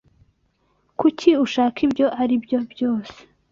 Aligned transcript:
Kuki 0.99 1.29
ushaka 1.45 1.77
ibyo 1.87 2.07
aribyo 2.21 2.59
byose? 2.71 3.17